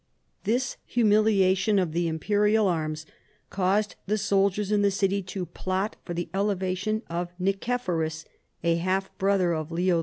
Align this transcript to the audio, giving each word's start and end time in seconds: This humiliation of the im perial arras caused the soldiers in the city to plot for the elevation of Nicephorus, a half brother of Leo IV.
This 0.45 0.77
humiliation 0.87 1.77
of 1.77 1.91
the 1.91 2.07
im 2.07 2.17
perial 2.17 2.67
arras 2.73 3.05
caused 3.51 3.95
the 4.07 4.17
soldiers 4.17 4.71
in 4.71 4.81
the 4.81 4.89
city 4.89 5.21
to 5.21 5.45
plot 5.45 5.95
for 6.03 6.15
the 6.15 6.27
elevation 6.33 7.03
of 7.07 7.29
Nicephorus, 7.39 8.25
a 8.63 8.77
half 8.77 9.15
brother 9.19 9.53
of 9.53 9.71
Leo 9.71 9.99
IV. 9.99 9.99